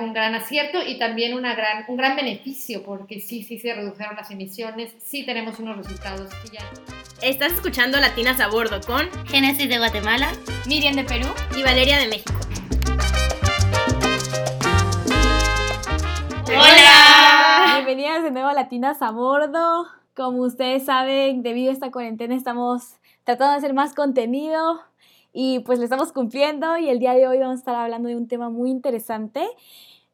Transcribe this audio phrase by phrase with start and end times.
[0.00, 4.16] un gran acierto y también una gran, un gran beneficio porque sí, sí se redujeron
[4.16, 6.62] las emisiones, sí tenemos unos resultados que ya...
[7.22, 10.32] Estás escuchando Latinas a Bordo con Génesis de Guatemala,
[10.66, 12.32] Miriam de Perú y Valeria de México.
[16.46, 17.74] ¡Hola!
[17.74, 19.86] Bienvenidas de nuevo a Latinas a Bordo.
[20.16, 22.94] Como ustedes saben, debido a esta cuarentena estamos
[23.24, 24.80] tratando de hacer más contenido
[25.32, 28.16] y pues le estamos cumpliendo y el día de hoy vamos a estar hablando de
[28.16, 29.46] un tema muy interesante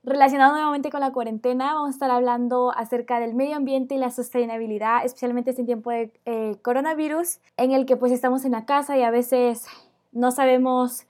[0.07, 1.75] relacionado nuevamente con la cuarentena.
[1.75, 6.12] Vamos a estar hablando acerca del medio ambiente y la sostenibilidad, especialmente este tiempo de
[6.25, 9.67] eh, coronavirus en el que pues estamos en la casa y a veces
[10.12, 11.04] no sabemos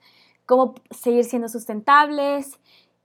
[0.45, 2.59] cómo seguir siendo sustentables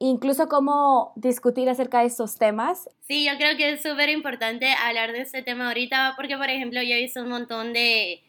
[0.05, 2.89] incluso cómo discutir acerca de estos temas.
[3.06, 6.83] Sí, yo creo que es súper importante hablar de este tema ahorita porque, por ejemplo,
[6.83, 8.20] yo he visto un montón de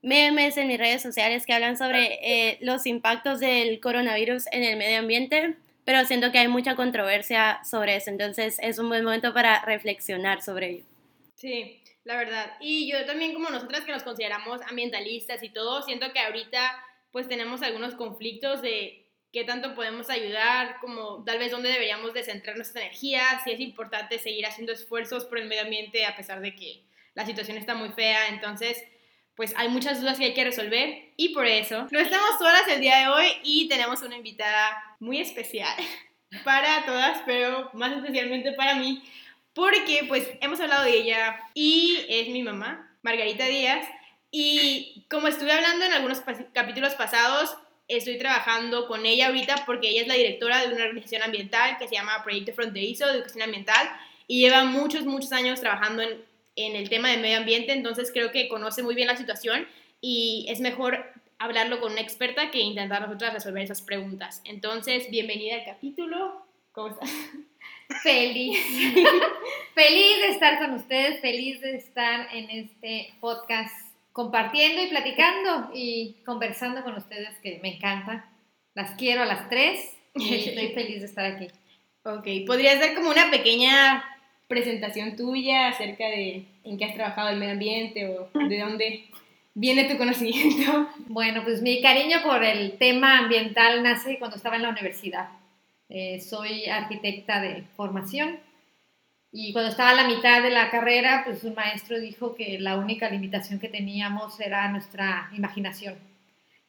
[0.00, 4.78] memes en mis redes sociales que hablan sobre eh, los impactos del coronavirus en el
[4.78, 5.56] medio ambiente,
[5.88, 10.42] pero siento que hay mucha controversia sobre eso, entonces es un buen momento para reflexionar
[10.42, 10.84] sobre ello.
[11.34, 12.58] Sí, la verdad.
[12.60, 16.78] Y yo también como nosotras que nos consideramos ambientalistas y todo, siento que ahorita
[17.10, 22.22] pues tenemos algunos conflictos de qué tanto podemos ayudar, como tal vez dónde deberíamos de
[22.22, 26.42] centrar nuestra energía, si es importante seguir haciendo esfuerzos por el medio ambiente a pesar
[26.42, 26.82] de que
[27.14, 28.84] la situación está muy fea, entonces
[29.38, 32.80] pues hay muchas dudas que hay que resolver y por eso no estamos solas el
[32.80, 35.72] día de hoy y tenemos una invitada muy especial
[36.44, 39.00] para todas, pero más especialmente para mí,
[39.54, 43.86] porque pues hemos hablado de ella y es mi mamá, Margarita Díaz,
[44.32, 46.20] y como estuve hablando en algunos
[46.52, 51.22] capítulos pasados, estoy trabajando con ella ahorita porque ella es la directora de una organización
[51.22, 53.88] ambiental que se llama Proyecto Fronterizo de Educación Ambiental
[54.26, 56.27] y lleva muchos, muchos años trabajando en
[56.66, 59.66] en el tema del medio ambiente, entonces creo que conoce muy bien la situación
[60.00, 61.04] y es mejor
[61.38, 64.42] hablarlo con una experta que intentar nosotras resolver esas preguntas.
[64.44, 66.42] Entonces, bienvenida al capítulo.
[66.72, 67.10] ¿Cómo estás?
[68.02, 68.58] Feliz.
[69.74, 73.72] feliz de estar con ustedes, feliz de estar en este podcast
[74.12, 78.30] compartiendo y platicando y conversando con ustedes, que me encanta.
[78.74, 81.48] Las quiero a las tres y estoy feliz de estar aquí.
[82.04, 84.04] Ok, ¿podrías dar como una pequeña
[84.48, 89.04] presentación tuya acerca de en qué has trabajado el medio ambiente o de dónde
[89.54, 90.88] viene tu conocimiento.
[91.08, 95.28] Bueno, pues mi cariño por el tema ambiental nace cuando estaba en la universidad.
[95.88, 98.38] Eh, soy arquitecta de formación
[99.32, 102.76] y cuando estaba a la mitad de la carrera, pues un maestro dijo que la
[102.76, 105.96] única limitación que teníamos era nuestra imaginación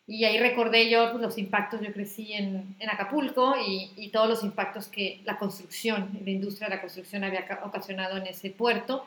[0.09, 4.27] y ahí recordé yo pues, los impactos, yo crecí en, en Acapulco y, y, todos
[4.27, 9.05] los impactos que la construcción, la industria de la construcción había ocasionado en ese puerto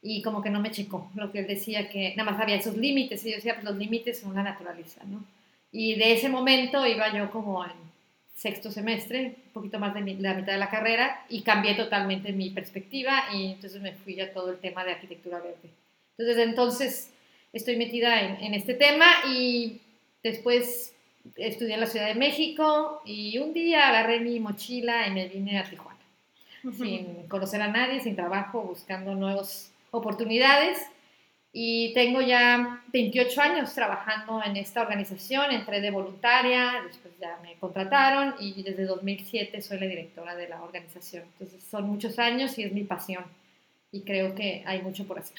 [0.00, 2.78] y como que no me checó lo que él decía, que nada más había esos
[2.78, 5.22] límites y yo decía, pues los límites son la naturaleza, ¿no?
[5.70, 7.72] Y de ese momento iba yo como en
[8.34, 12.48] sexto semestre, un poquito más de, la mitad de la carrera y cambié totalmente mi
[12.48, 15.68] perspectiva y entonces me fui a todo el tema de arquitectura verde.
[16.16, 17.12] Entonces desde entonces
[17.52, 19.82] estoy metida en, en este tema y
[20.22, 20.94] Después
[21.36, 25.58] estudié en la Ciudad de México y un día agarré mi mochila y me vine
[25.58, 25.98] a Tijuana,
[26.76, 30.78] sin conocer a nadie, sin trabajo, buscando nuevas oportunidades.
[31.50, 37.54] Y tengo ya 28 años trabajando en esta organización, entré de voluntaria, después ya me
[37.54, 41.24] contrataron y desde 2007 soy la directora de la organización.
[41.32, 43.24] Entonces son muchos años y es mi pasión
[43.90, 45.38] y creo que hay mucho por hacer.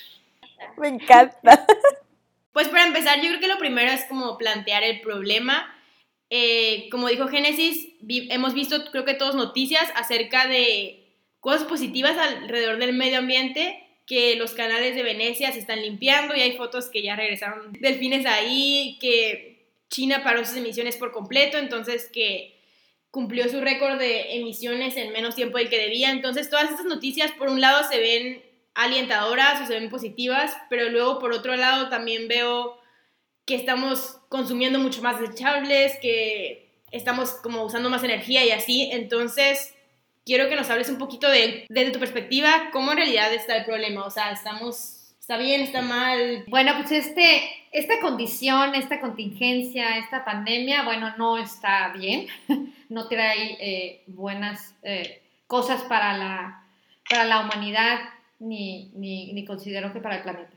[0.77, 1.65] Me encanta.
[2.51, 5.75] Pues para empezar, yo creo que lo primero es como plantear el problema.
[6.29, 11.07] Eh, como dijo Génesis, hemos visto, creo que todos noticias acerca de
[11.39, 16.41] cosas positivas alrededor del medio ambiente, que los canales de Venecia se están limpiando y
[16.41, 22.09] hay fotos que ya regresaron delfines ahí, que China paró sus emisiones por completo, entonces
[22.11, 22.59] que
[23.11, 26.11] cumplió su récord de emisiones en menos tiempo del que debía.
[26.11, 28.48] Entonces todas estas noticias por un lado se ven
[28.79, 32.79] alientadoras o se ven positivas, pero luego por otro lado también veo
[33.45, 39.73] que estamos consumiendo mucho más desechables, que estamos como usando más energía y así, entonces
[40.25, 43.65] quiero que nos hables un poquito de, desde tu perspectiva, cómo en realidad está el
[43.65, 46.45] problema, o sea, estamos, está bien, está mal.
[46.47, 47.41] Bueno, pues este,
[47.71, 52.27] esta condición, esta contingencia, esta pandemia, bueno, no está bien,
[52.89, 56.63] no trae eh, buenas eh, cosas para la,
[57.09, 57.99] para la humanidad
[58.39, 60.53] ni, ni, ni considero que para el planeta.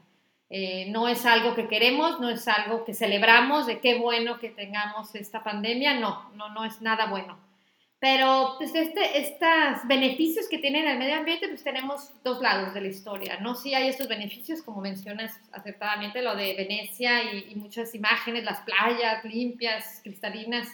[0.55, 4.51] Eh, no es algo que queremos, no es algo que celebramos, de qué bueno que
[4.51, 7.39] tengamos esta pandemia, no, no, no es nada bueno.
[7.99, 12.83] Pero pues este, estos beneficios que tiene el medio ambiente, pues tenemos dos lados de
[12.83, 13.55] la historia, ¿no?
[13.55, 19.25] Sí hay estos beneficios, como mencionas acertadamente, lo de Venecia y, muchas imágenes, las playas
[19.25, 20.69] limpias, cristalinas.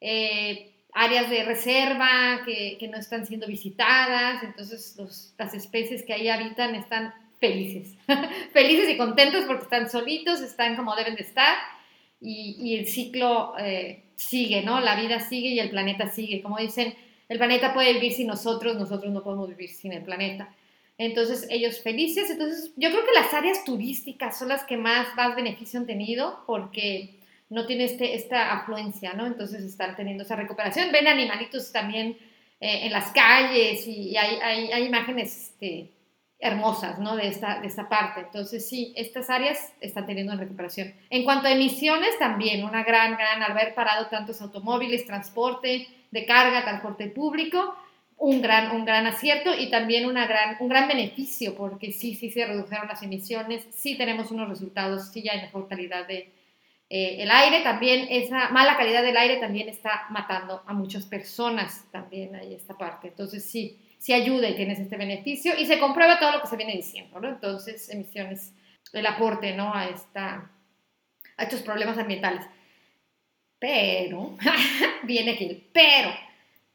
[0.00, 6.12] Eh, áreas de reserva que, que no están siendo visitadas, entonces los, las especies que
[6.12, 7.96] ahí habitan están felices,
[8.52, 11.56] felices y contentos porque están solitos, están como deben de estar
[12.20, 14.80] y, y el ciclo eh, sigue, ¿no?
[14.80, 16.42] La vida sigue y el planeta sigue.
[16.42, 16.94] Como dicen,
[17.28, 20.54] el planeta puede vivir sin nosotros, nosotros no podemos vivir sin el planeta.
[20.96, 22.30] Entonces, ellos felices.
[22.30, 26.44] Entonces, yo creo que las áreas turísticas son las que más, más beneficio han tenido
[26.46, 27.18] porque
[27.54, 29.26] no tiene este, esta afluencia, ¿no?
[29.26, 30.90] Entonces, están teniendo esa recuperación.
[30.90, 32.18] Ven animalitos también
[32.60, 35.92] eh, en las calles y hay, hay, hay imágenes este,
[36.40, 37.14] hermosas, ¿no?
[37.14, 38.22] De esta, de esta parte.
[38.22, 40.94] Entonces, sí, estas áreas están teniendo recuperación.
[41.10, 46.26] En cuanto a emisiones, también una gran, gran, al haber parado tantos automóviles, transporte de
[46.26, 47.76] carga, transporte público,
[48.16, 52.30] un gran, un gran acierto y también una gran, un gran beneficio, porque sí, sí
[52.30, 56.32] se redujeron las emisiones, sí tenemos unos resultados, sí ya hay mejor calidad de
[56.90, 61.86] eh, el aire, también esa mala calidad del aire también está matando a muchas personas,
[61.90, 63.08] también hay esta parte.
[63.08, 66.56] Entonces, sí, si ayuda y tienes este beneficio y se comprueba todo lo que se
[66.56, 67.28] viene diciendo, ¿no?
[67.28, 68.52] Entonces, emisiones,
[68.92, 69.74] el aporte, ¿no?
[69.74, 70.50] A, esta,
[71.38, 72.44] a estos problemas ambientales.
[73.58, 74.36] Pero,
[75.04, 76.10] viene aquí, pero,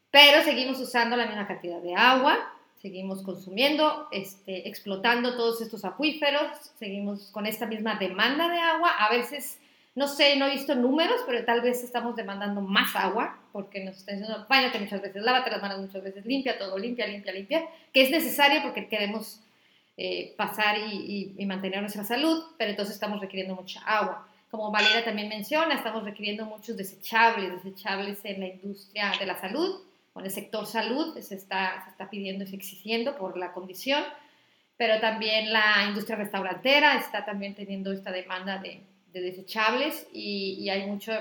[0.09, 2.51] pero seguimos usando la misma cantidad de agua,
[2.81, 9.09] seguimos consumiendo, este, explotando todos estos acuíferos, seguimos con esta misma demanda de agua, a
[9.11, 9.59] veces
[9.99, 13.97] no sé, no he visto números, pero tal vez estamos demandando más agua, porque nos
[13.97, 17.67] están diciendo, bañate muchas veces, lávate las manos muchas veces, limpia todo, limpia, limpia, limpia,
[17.91, 19.41] que es necesario porque queremos
[19.97, 24.25] eh, pasar y, y, mantener nuestra salud, pero entonces estamos requiriendo mucha agua.
[24.49, 29.81] Como Valeria también menciona, estamos requiriendo muchos desechables, desechables en la industria de la salud,
[30.13, 34.01] o en el sector salud, se está, se está pidiendo y exigiendo por la condición,
[34.77, 38.81] pero también la industria restaurantera está también teniendo esta demanda de,
[39.13, 41.11] de desechables y, y hay mucho,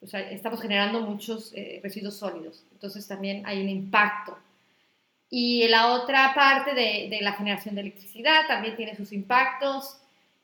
[0.00, 2.64] o sea, estamos generando muchos eh, residuos sólidos.
[2.72, 4.36] Entonces también hay un impacto.
[5.30, 9.98] Y la otra parte de, la generación de electricidad también tiene sus impactos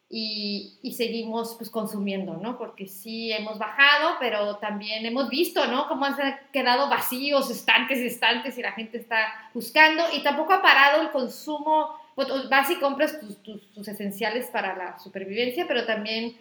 [0.08, 2.58] y, y, seguimos pues consumiendo, ¿no?
[2.58, 5.86] Porque sí hemos bajado, pero también hemos visto, ¿no?
[5.86, 6.16] Cómo han
[6.52, 11.94] quedado vacíos, estantes, estantes y la gente está buscando y tampoco ha parado el consumo.
[12.16, 16.36] Pues, vas y compras tus esenciales para la supervivencia, pero también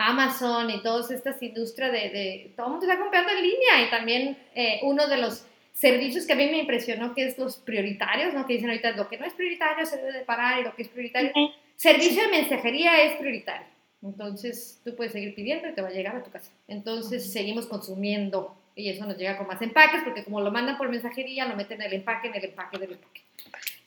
[0.00, 3.90] Amazon y todas estas industrias de, de, todo el mundo está comprando en línea y
[3.90, 8.34] también eh, uno de los servicios que a mí me impresionó que es los prioritarios,
[8.34, 8.46] ¿no?
[8.46, 10.82] Que dicen ahorita lo que no es prioritario se debe de parar y lo que
[10.82, 11.32] es prioritario.
[11.76, 13.66] Servicio de mensajería es prioritario.
[14.02, 16.50] Entonces tú puedes seguir pidiendo y te va a llegar a tu casa.
[16.66, 20.88] Entonces seguimos consumiendo y eso nos llega con más empaques porque como lo mandan por
[20.88, 23.20] mensajería lo meten en el empaque, en el empaque del empaque.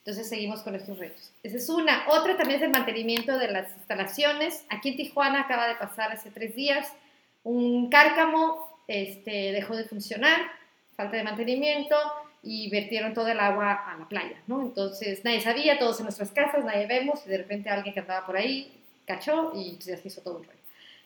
[0.05, 1.31] Entonces seguimos con estos retos.
[1.43, 2.03] Esa es una.
[2.09, 4.65] Otra también es el mantenimiento de las instalaciones.
[4.69, 6.91] Aquí en Tijuana acaba de pasar hace tres días
[7.43, 10.39] un cárcamo, este, dejó de funcionar,
[10.95, 11.95] falta de mantenimiento
[12.41, 14.61] y vertieron todo el agua a la playa, ¿no?
[14.61, 18.25] Entonces nadie sabía, todos en nuestras casas, nadie vemos y de repente alguien que andaba
[18.25, 18.73] por ahí
[19.05, 20.59] cachó y se hizo todo un rollo.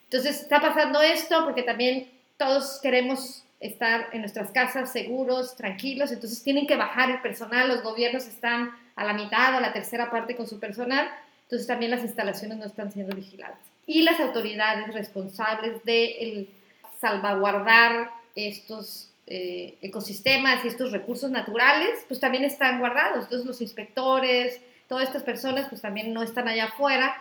[0.04, 6.42] Entonces está pasando esto porque también todos queremos estar en nuestras casas seguros, tranquilos, entonces
[6.42, 10.10] tienen que bajar el personal, los gobiernos están a la mitad o a la tercera
[10.10, 11.08] parte con su personal,
[11.44, 13.58] entonces también las instalaciones no están siendo vigiladas.
[13.86, 16.48] Y las autoridades responsables de
[17.00, 23.24] salvaguardar estos eh, ecosistemas y estos recursos naturales, pues también están guardados.
[23.24, 27.16] Entonces los inspectores, todas estas personas, pues también no están allá afuera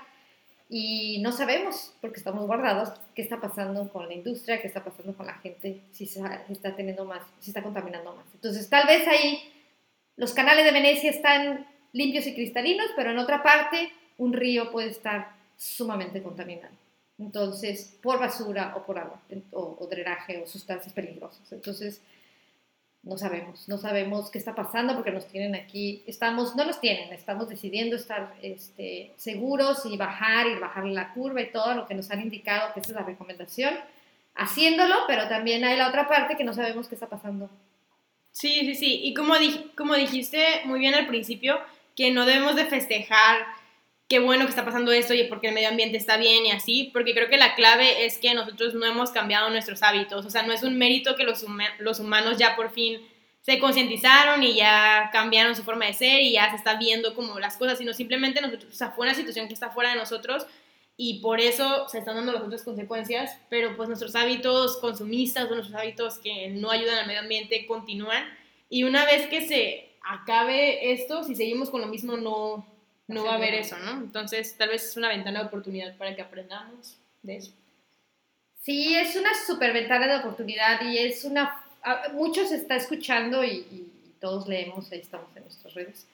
[0.69, 5.15] y no sabemos, porque estamos guardados, qué está pasando con la industria, qué está pasando
[5.15, 8.25] con la gente, si se está teniendo más, si está contaminando más.
[8.33, 9.53] Entonces, tal vez ahí
[10.17, 14.89] los canales de Venecia están limpios y cristalinos, pero en otra parte un río puede
[14.89, 16.73] estar sumamente contaminado.
[17.19, 19.19] Entonces, por basura o por agua,
[19.51, 21.51] o, o drenaje o sustancias peligrosas.
[21.51, 22.01] Entonces,
[23.07, 27.13] no sabemos, no sabemos qué está pasando porque nos tienen aquí, estamos, no nos tienen,
[27.13, 31.95] estamos decidiendo estar este, seguros y bajar y bajar la curva y todo lo que
[31.95, 33.73] nos han indicado que esa es la recomendación,
[34.35, 37.49] haciéndolo, pero también hay la otra parte que no sabemos qué está pasando.
[38.39, 39.33] Sí, sí, sí, y como,
[39.75, 41.59] como dijiste muy bien al principio,
[41.95, 43.39] que no debemos de festejar
[44.07, 46.91] qué bueno que está pasando esto y porque el medio ambiente está bien y así,
[46.93, 50.43] porque creo que la clave es que nosotros no hemos cambiado nuestros hábitos, o sea,
[50.43, 53.01] no es un mérito que los, humanos ya por fin
[53.41, 57.39] se concientizaron y ya cambiaron su forma de ser y ya se está viendo como
[57.39, 60.45] las cosas, sino simplemente nosotros, o fue una situación que está fuera de nosotros
[60.97, 65.75] y por eso se están dando las otras consecuencias, pero pues nuestros hábitos consumistas nuestros
[65.75, 68.25] hábitos que no ayudan al medio ambiente continúan
[68.69, 72.65] y una vez que se acabe esto, si seguimos con lo mismo, no,
[73.07, 73.91] no va a haber eso, ¿no?
[73.91, 77.51] Entonces, tal vez es una ventana de oportunidad para que aprendamos de eso.
[78.61, 81.63] Sí, es una super ventana de oportunidad y es una
[82.13, 83.83] muchos está escuchando y,
[84.19, 86.07] todos leemos, ahí estamos en nuestras redes,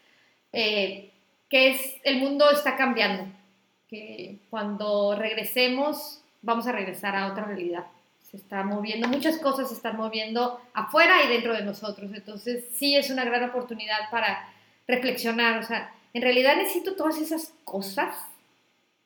[0.52, 1.10] eh,
[1.50, 3.32] que es el mundo está cambiando,
[3.94, 7.86] que cuando regresemos vamos a regresar a otra realidad.
[8.24, 12.10] Se está moviendo, muchas cosas se están moviendo afuera y dentro de nosotros.
[12.12, 14.50] Entonces sí es una gran oportunidad para
[14.88, 15.60] reflexionar.
[15.60, 18.16] O sea, en realidad necesito todas esas cosas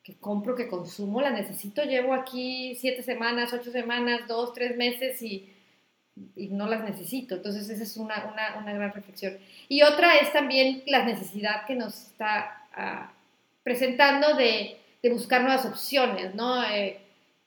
[0.03, 1.83] que compro, que consumo, las necesito.
[1.83, 5.53] Llevo aquí siete semanas, ocho semanas, dos, tres meses y
[6.35, 7.35] y no las necesito.
[7.35, 9.37] Entonces esa es una, una, una, gran reflexión.
[9.69, 13.11] Y otra es también la necesidad que nos está ah,
[13.67, 16.63] presentando de, de, buscar nuevas opciones, ¿no?
[16.63, 17.01] Eh,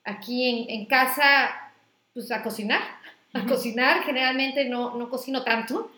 [0.04, 1.72] aquí en, en, casa,
[2.12, 2.82] pues a cocinar,
[3.32, 5.90] a cocinar, generalmente no, no cocino tanto,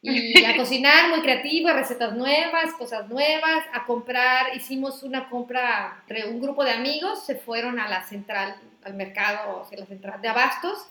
[0.00, 6.40] y a cocinar muy creativo, recetas nuevas, cosas nuevas, a comprar, hicimos una compra un
[6.40, 8.54] grupo de amigos, se fueron a la central,
[8.84, 10.86] al mercado, a la central de abastos,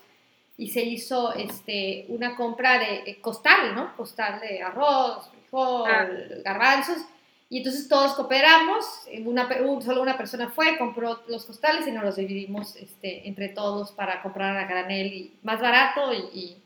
[0.58, 3.96] y se hizo este, una compra de costal, ¿no?
[3.96, 6.06] Costal de arroz, frijol, ah.
[6.44, 6.98] garbanzos.
[7.50, 8.86] Y entonces todos cooperamos,
[9.26, 9.48] una,
[9.82, 14.22] solo una persona fue, compró los costales y nos los dividimos este, entre todos para
[14.22, 16.58] comprar a granel y más barato y,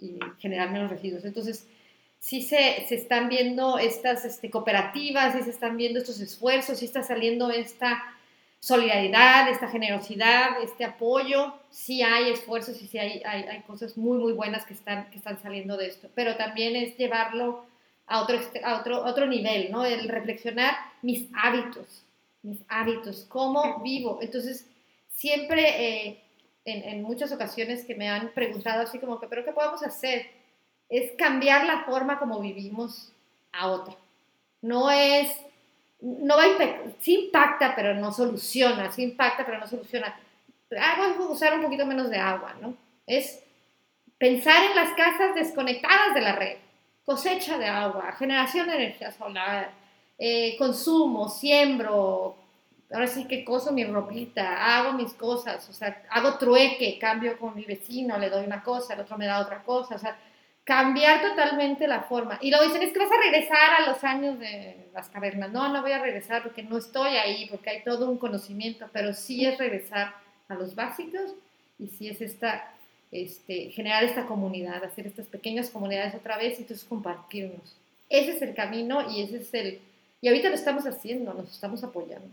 [0.00, 1.24] y, generar menos residuos.
[1.24, 1.66] Entonces,
[2.20, 6.84] sí se, se están viendo estas este, cooperativas, sí se están viendo estos esfuerzos, sí
[6.84, 8.02] está saliendo esta
[8.60, 11.54] solidaridad, esta generosidad, este apoyo.
[11.70, 15.40] Sí hay esfuerzos y sí hay, hay, cosas muy, muy buenas que están, que están
[15.40, 17.66] saliendo de esto, pero también es llevarlo
[18.08, 19.84] a otro, a otro, otro nivel, ¿no?
[19.84, 22.04] El reflexionar mis hábitos,
[22.42, 24.18] mis hábitos, cómo vivo.
[24.22, 24.66] Entonces,
[25.14, 26.20] siempre eh,
[26.64, 30.26] en, en, muchas ocasiones que me han preguntado así como que, pero ¿qué podemos hacer?
[30.88, 33.12] Es cambiar la forma como vivimos
[33.52, 33.94] a otra.
[34.62, 35.28] No es
[36.00, 40.18] no va a sí impacta, pero no soluciona, sí impacta, pero no soluciona.
[40.70, 42.74] Agua es usar un poquito menos de agua, ¿no?
[43.06, 43.42] Es
[44.18, 46.56] pensar en las casas desconectadas de la red,
[47.08, 49.70] cosecha de agua, generación de energía solar,
[50.18, 52.36] eh, consumo, siembro,
[52.92, 57.54] ahora sí que coso mi ropita, hago mis cosas, o sea, hago trueque, cambio con
[57.54, 60.18] mi vecino, le doy una cosa, el otro me da otra cosa, o sea,
[60.64, 62.36] cambiar totalmente la forma.
[62.42, 65.50] Y lo dicen, es que vas a regresar a los años de las cavernas.
[65.50, 69.14] No, no voy a regresar porque no estoy ahí, porque hay todo un conocimiento, pero
[69.14, 70.12] sí es regresar
[70.46, 71.34] a los básicos
[71.78, 72.70] y sí es esta,
[73.10, 77.76] este, generar esta comunidad, hacer estas pequeñas comunidades otra vez y entonces compartirnos.
[78.08, 79.80] Ese es el camino y ese es el...
[80.20, 82.28] Y ahorita lo estamos haciendo, nos estamos apoyando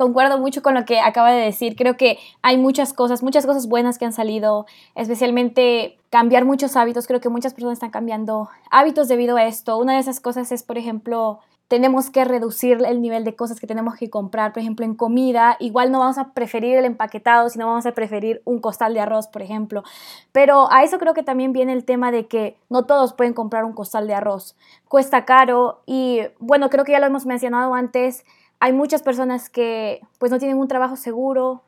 [0.00, 1.76] concuerdo mucho con lo que acaba de decir.
[1.76, 4.64] Creo que hay muchas cosas, muchas cosas buenas que han salido,
[4.94, 7.06] especialmente cambiar muchos hábitos.
[7.06, 9.76] Creo que muchas personas están cambiando hábitos debido a esto.
[9.76, 11.40] Una de esas cosas es, por ejemplo,
[11.70, 15.56] tenemos que reducir el nivel de cosas que tenemos que comprar, por ejemplo, en comida.
[15.60, 19.28] Igual no vamos a preferir el empaquetado, sino vamos a preferir un costal de arroz,
[19.28, 19.84] por ejemplo.
[20.32, 23.64] Pero a eso creo que también viene el tema de que no todos pueden comprar
[23.64, 24.56] un costal de arroz.
[24.88, 28.24] Cuesta caro y, bueno, creo que ya lo hemos mencionado antes
[28.60, 31.62] hay muchas personas que pues no tienen un trabajo seguro,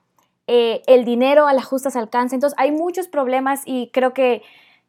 [0.46, 4.42] eh, el dinero a las justas alcanza, entonces hay muchos problemas y creo que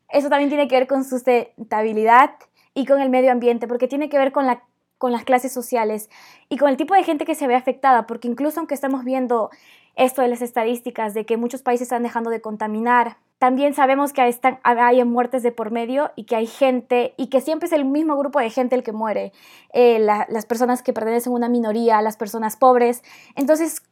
[0.10, 2.32] eso también tiene que ver con sustentabilidad
[2.74, 4.64] y con el medio ambiente, porque tiene que ver con, la,
[4.98, 6.10] con las clases sociales
[6.50, 9.50] y con el tipo de gente que se ve afectada, porque incluso aunque estamos viendo
[9.96, 14.22] esto de las estadísticas de que muchos países están dejando de contaminar, también sabemos que
[14.22, 18.18] hay muertes de por medio y que hay gente, y que siempre es el mismo
[18.18, 19.34] grupo de gente el que muere,
[19.74, 23.04] eh, las personas que pertenecen a una minoría, las personas pobres.
[23.36, 23.84] Entonces,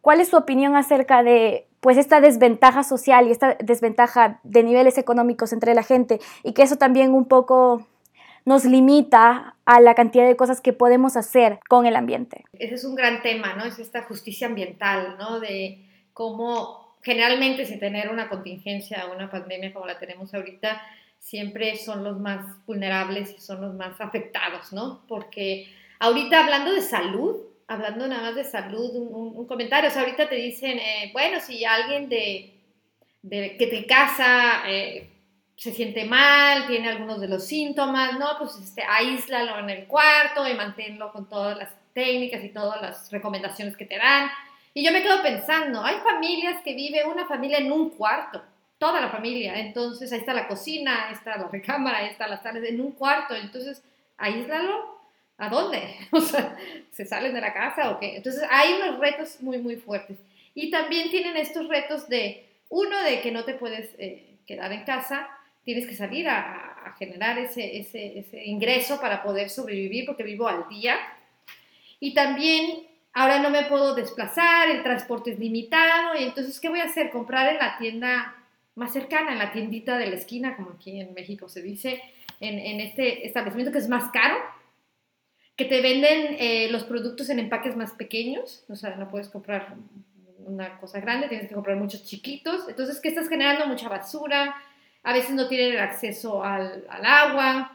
[0.00, 4.98] ¿cuál es su opinión acerca de pues esta desventaja social y esta desventaja de niveles
[4.98, 7.84] económicos entre la gente y que eso también un poco
[8.44, 12.44] nos limita a la cantidad de cosas que podemos hacer con el ambiente.
[12.58, 13.64] Ese es un gran tema, ¿no?
[13.64, 15.40] Es esta justicia ambiental, ¿no?
[15.40, 20.80] De cómo generalmente sin tener una contingencia o una pandemia como la tenemos ahorita,
[21.18, 25.02] siempre son los más vulnerables y son los más afectados, ¿no?
[25.08, 25.68] Porque
[25.98, 27.36] ahorita hablando de salud,
[27.68, 31.64] hablando nada más de salud, un, comentario, o sea, ahorita te dicen, eh, bueno, si
[31.64, 32.54] alguien de,
[33.22, 35.11] de que te casa eh,
[35.62, 38.36] se siente mal, tiene algunos de los síntomas, ¿no?
[38.36, 43.12] Pues este, aíslalo en el cuarto y manténlo con todas las técnicas y todas las
[43.12, 44.28] recomendaciones que te dan.
[44.74, 48.42] Y yo me quedo pensando, hay familias que vive una familia en un cuarto,
[48.78, 49.56] toda la familia.
[49.60, 52.90] Entonces ahí está la cocina, ahí está la recámara, ahí está la sala, en un
[52.90, 53.36] cuarto.
[53.36, 53.84] Entonces,
[54.16, 55.00] aíslalo.
[55.38, 55.96] ¿A dónde?
[56.10, 56.56] O sea,
[56.90, 58.16] ¿se salen de la casa o qué?
[58.16, 60.18] Entonces hay unos retos muy, muy fuertes.
[60.56, 64.84] Y también tienen estos retos de, uno, de que no te puedes eh, quedar en
[64.84, 65.28] casa,
[65.64, 70.48] tienes que salir a, a generar ese, ese, ese ingreso para poder sobrevivir porque vivo
[70.48, 70.96] al día.
[72.00, 76.80] Y también ahora no me puedo desplazar, el transporte es limitado, y entonces, ¿qué voy
[76.80, 77.10] a hacer?
[77.10, 78.34] Comprar en la tienda
[78.74, 82.00] más cercana, en la tiendita de la esquina, como aquí en México se dice,
[82.40, 84.36] en, en este establecimiento que es más caro,
[85.56, 89.74] que te venden eh, los productos en empaques más pequeños, o sea, no puedes comprar
[90.38, 94.56] una cosa grande, tienes que comprar muchos chiquitos, entonces que estás generando mucha basura,
[95.02, 97.72] a veces no tienen acceso al, al agua,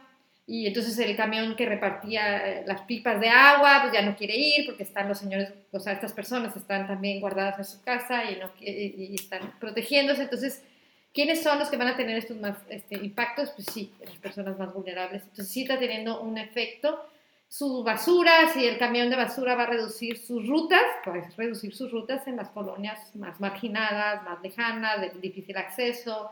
[0.50, 4.34] y entonces el camión que repartía eh, las pipas de agua, pues ya no quiere
[4.34, 8.24] ir porque están los señores, o sea, estas personas están también guardadas en su casa
[8.30, 10.22] y, no, y están protegiéndose.
[10.22, 10.64] Entonces,
[11.12, 13.50] ¿quiénes son los que van a tener estos más este, impactos?
[13.50, 15.24] Pues sí, las personas más vulnerables.
[15.24, 16.98] Entonces, sí está teniendo un efecto.
[17.46, 21.92] Su basura, si el camión de basura va a reducir sus rutas, pues reducir sus
[21.92, 26.30] rutas en las colonias más marginadas, más lejanas, de difícil acceso.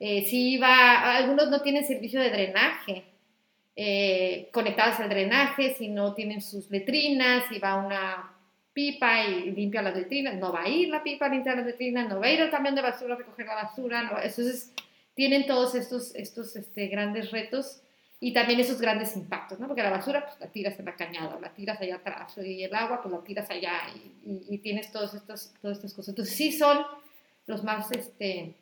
[0.00, 3.04] Eh, va, algunos no tienen servicio de drenaje
[3.80, 8.34] eh, conectadas al drenaje, si no tienen sus letrinas, si va una
[8.72, 12.08] pipa y limpia las letrinas, no va a ir la pipa a limpiar las letrinas,
[12.08, 14.72] no va a ir el camión de basura a recoger la basura, no, entonces
[15.14, 17.80] tienen todos estos, estos este, grandes retos
[18.18, 19.68] y también esos grandes impactos, ¿no?
[19.68, 22.74] Porque la basura pues la tiras en la cañada, la tiras allá atrás, y el
[22.74, 26.08] agua pues la tiras allá y, y, tienes todos estos, todas estas cosas.
[26.08, 26.78] Entonces sí son
[27.46, 28.56] los más este,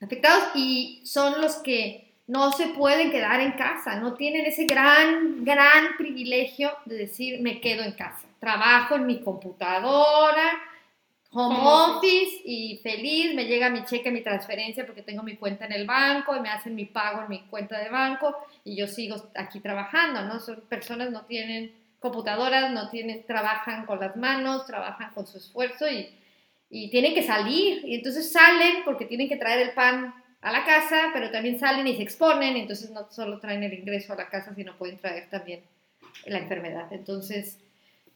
[0.00, 5.44] afectados y son los que no se pueden quedar en casa, no tienen ese gran,
[5.44, 8.28] gran privilegio de decir me quedo en casa.
[8.38, 10.52] Trabajo en mi computadora,
[11.32, 15.72] home office y feliz, me llega mi cheque, mi transferencia porque tengo mi cuenta en
[15.72, 19.16] el banco y me hacen mi pago en mi cuenta de banco y yo sigo
[19.34, 20.38] aquí trabajando, ¿no?
[20.38, 25.88] Son personas no tienen computadoras, no tienen, trabajan con las manos, trabajan con su esfuerzo
[25.88, 26.08] y,
[26.70, 30.64] y tienen que salir y entonces salen porque tienen que traer el pan a la
[30.64, 34.30] casa, pero también salen y se exponen, entonces no solo traen el ingreso a la
[34.30, 35.62] casa, sino pueden traer también
[36.24, 36.90] la enfermedad.
[36.92, 37.58] Entonces,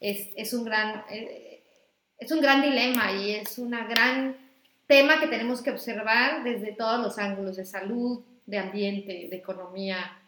[0.00, 1.62] es, es un, gran, eh,
[2.18, 4.36] es un gran dilema y es un gran
[4.86, 10.18] tema que tenemos que observar desde todos los ángulos de salud, de ambiente, de economía,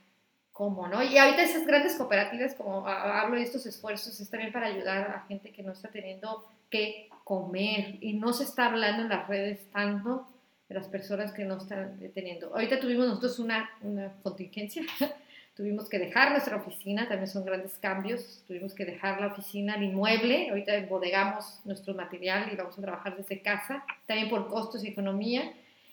[0.52, 1.02] cómo, ¿no?
[1.02, 5.26] Y ahorita esas grandes cooperativas, como hablo de estos esfuerzos, es también para ayudar a
[5.28, 7.96] gente que no está teniendo que comer.
[8.00, 10.28] Y no se está hablando en las redes tanto
[10.68, 12.54] de las personas que no están teniendo.
[12.54, 14.84] Ahorita tuvimos nosotros una, una contingencia,
[15.56, 19.84] tuvimos que dejar nuestra oficina, también son grandes cambios, tuvimos que dejar la oficina, el
[19.84, 24.88] inmueble, ahorita embodegamos nuestro material y vamos a trabajar desde casa, también por costos y
[24.88, 25.52] economía.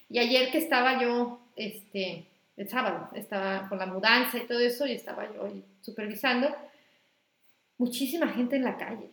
[0.10, 2.26] Y ayer que estaba yo, este,
[2.58, 6.56] el sábado, estaba con la mudanza y todo eso, y estaba yo supervisando,
[7.80, 9.10] muchísima gente en la calle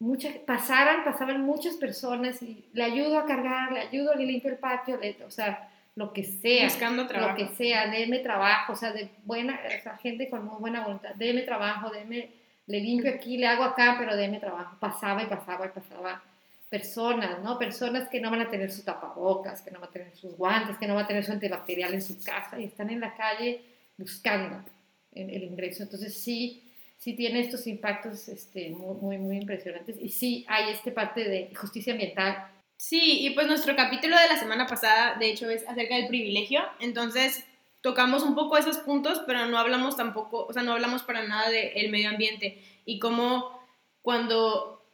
[0.00, 4.58] muchas, pasaran, pasaban muchas personas y le ayudo a cargar, le ayudo, le limpio el
[4.58, 6.64] patio, o sea, lo que sea.
[6.64, 7.30] Buscando trabajo.
[7.30, 10.82] Lo que sea, déme trabajo, o sea, de buena, o sea, gente con muy buena
[10.82, 12.30] voluntad, déme trabajo, déme,
[12.66, 14.76] le limpio aquí, le hago acá, pero déme trabajo.
[14.80, 16.22] Pasaba y pasaba y pasaba
[16.70, 17.58] personas, ¿no?
[17.58, 20.78] Personas que no van a tener sus tapabocas, que no van a tener sus guantes,
[20.78, 23.60] que no van a tener su antibacterial en su casa y están en la calle
[23.98, 24.64] buscando
[25.12, 25.82] el ingreso.
[25.82, 26.69] Entonces sí,
[27.00, 31.94] sí tiene estos impactos este, muy, muy, impresionantes y sí hay este parte de justicia
[31.94, 32.46] ambiental.
[32.76, 36.60] Sí, y pues nuestro capítulo de la semana pasada, de hecho, es acerca del privilegio,
[36.78, 37.44] entonces
[37.80, 41.50] tocamos un poco esos puntos, pero no hablamos tampoco, o sea, no hablamos para nada
[41.50, 43.58] del medio ambiente y cómo
[44.02, 44.84] cuando,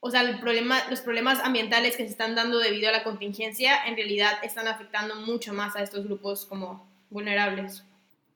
[0.00, 3.84] o sea, el problema, los problemas ambientales que se están dando debido a la contingencia,
[3.86, 7.84] en realidad están afectando mucho más a estos grupos como vulnerables.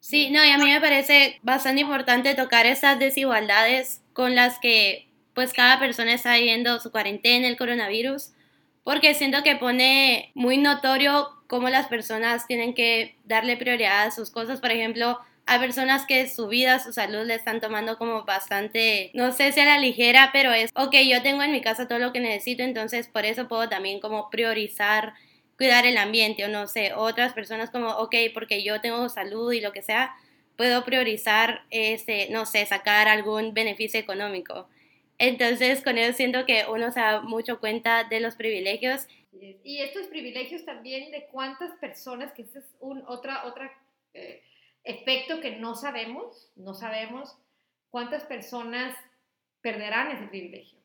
[0.08, 5.06] Sí, no, y a mí me parece bastante importante tocar esas desigualdades con las que
[5.34, 8.30] pues cada persona está viviendo su cuarentena, el coronavirus,
[8.84, 14.30] porque siento que pone muy notorio cómo las personas tienen que darle prioridad a sus
[14.30, 14.62] cosas.
[14.62, 19.30] Por ejemplo, hay personas que su vida, su salud le están tomando como bastante, no
[19.32, 22.14] sé si a la ligera, pero es, ok, yo tengo en mi casa todo lo
[22.14, 25.12] que necesito, entonces por eso puedo también como priorizar
[25.58, 29.60] cuidar el ambiente o no sé, otras personas como, ok, porque yo tengo salud y
[29.60, 30.14] lo que sea,
[30.56, 34.68] puedo priorizar, este, no sé, sacar algún beneficio económico.
[35.18, 39.08] Entonces, con eso siento que uno se da mucho cuenta de los privilegios.
[39.64, 43.72] Y estos privilegios también de cuántas personas, que ese es un otra, otra
[44.14, 44.42] eh,
[44.84, 47.36] efecto que no sabemos, no sabemos
[47.90, 48.96] cuántas personas
[49.60, 50.78] perderán ese privilegio.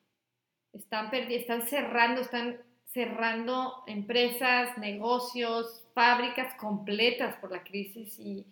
[0.72, 2.60] Están, están cerrando, están
[2.94, 8.46] cerrando empresas, negocios, fábricas completas por la crisis y,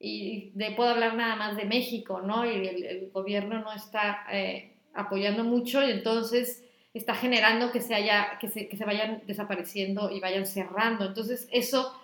[0.00, 2.44] y de, puedo hablar nada más de México, ¿no?
[2.44, 8.38] Y el, gobierno no está eh, apoyando mucho y entonces está generando que se, haya,
[8.40, 11.06] que se, que se vayan desapareciendo y vayan cerrando.
[11.06, 11.96] Entonces eso,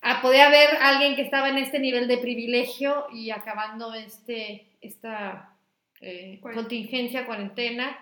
[0.00, 5.56] a, podía haber alguien que estaba en este nivel de privilegio y acabando este, esta
[6.00, 7.98] eh, contingencia, cuarentena,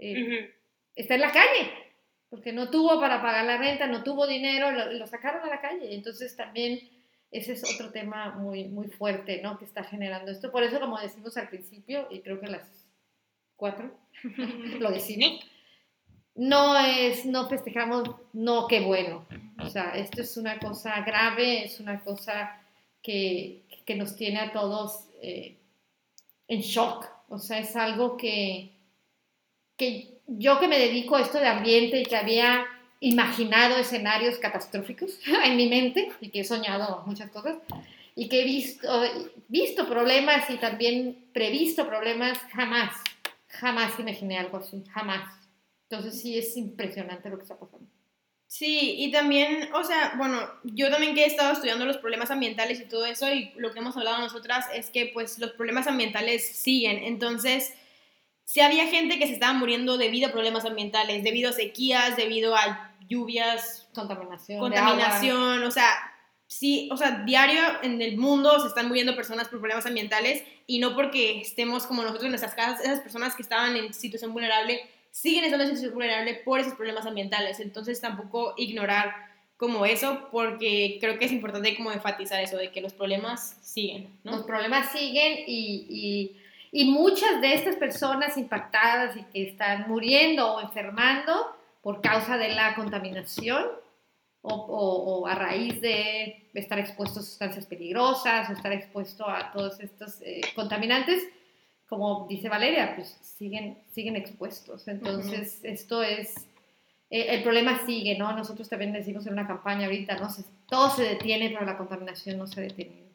[0.00, 0.52] eh,
[0.96, 1.89] está en la calle
[2.30, 5.60] porque no tuvo para pagar la renta, no tuvo dinero, lo, lo sacaron a la
[5.60, 5.94] calle.
[5.94, 6.80] Entonces también
[7.30, 9.58] ese es otro tema muy, muy fuerte, ¿no?
[9.58, 10.50] Que está generando esto.
[10.50, 12.68] Por eso, como decimos al principio, y creo que las
[13.56, 13.92] cuatro
[14.80, 15.40] lo decimos,
[16.34, 19.26] no es, no festejamos, no, qué bueno.
[19.62, 22.60] O sea, esto es una cosa grave, es una cosa
[23.02, 25.58] que, que nos tiene a todos eh,
[26.48, 27.06] en shock.
[27.28, 28.72] O sea, es algo que,
[29.80, 32.66] que yo que me dedico a esto de ambiente y que había
[33.00, 37.56] imaginado escenarios catastróficos en mi mente y que he soñado muchas cosas
[38.14, 39.02] y que he visto,
[39.48, 42.94] visto problemas y también previsto problemas, jamás,
[43.48, 45.26] jamás imaginé algo así, jamás.
[45.88, 47.86] Entonces sí es impresionante lo que está pasando.
[48.46, 52.80] Sí, y también, o sea, bueno, yo también que he estado estudiando los problemas ambientales
[52.80, 56.46] y todo eso, y lo que hemos hablado nosotras es que pues los problemas ambientales
[56.46, 56.98] siguen.
[57.04, 57.72] Entonces,
[58.50, 62.56] si había gente que se estaba muriendo debido a problemas ambientales, debido a sequías, debido
[62.56, 65.86] a lluvias, contaminación, contaminación, o sea,
[66.48, 70.80] sí, o sea, diario en el mundo se están muriendo personas por problemas ambientales y
[70.80, 74.80] no porque estemos como nosotros en nuestras casas, esas personas que estaban en situación vulnerable
[75.12, 79.14] siguen estando en situación vulnerable por esos problemas ambientales, entonces tampoco ignorar
[79.60, 84.18] como eso, porque creo que es importante como enfatizar eso, de que los problemas siguen,
[84.24, 84.32] ¿no?
[84.32, 86.39] Los problemas siguen y, y,
[86.72, 92.50] y muchas de estas personas impactadas y que están muriendo o enfermando, por causa de
[92.50, 93.64] la contaminación
[94.42, 99.80] o, o, a raíz de estar expuesto a sustancias peligrosas o estar expuesto a todos
[99.80, 101.22] estos eh, contaminantes,
[101.88, 104.88] como dice Valeria, pues siguen, siguen expuestos.
[104.88, 106.34] Entonces, esto es,
[107.10, 108.32] eh, el problema sigue, ¿no?
[108.32, 110.30] Nosotros también decimos en una campaña ahorita, ¿no?
[110.30, 113.09] Se, todo se detiene, pero la contaminación no se detiene, ¿no?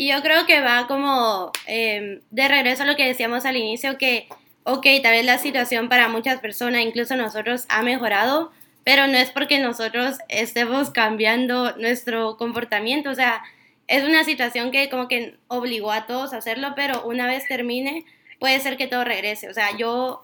[0.00, 3.98] Y yo creo que va como eh, de regreso a lo que decíamos al inicio,
[3.98, 4.28] que
[4.62, 8.50] ok, tal vez la situación para muchas personas, incluso nosotros, ha mejorado,
[8.82, 13.42] pero no es porque nosotros estemos cambiando nuestro comportamiento, o sea,
[13.88, 18.06] es una situación que como que obligó a todos a hacerlo, pero una vez termine,
[18.38, 19.50] puede ser que todo regrese.
[19.50, 20.22] O sea, yo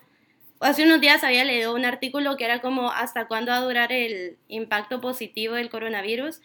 [0.61, 3.93] hace unos días había leído un artículo que era como hasta cuándo va a durar
[3.93, 6.41] el impacto positivo del coronavirus.